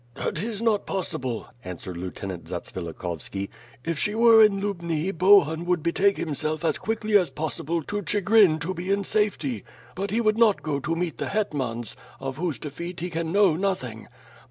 [0.15, 3.51] "That is not possible," answered Lieutenant Zatsvilikhov ski.
[3.85, 8.57] "If she were in Lubni, Bohun would betake himself as quickly as possible to Chigrin
[8.61, 12.57] to be in safety; but he would not go to meet the hetmans, of whose
[12.57, 14.11] defeat he can know nothing; but.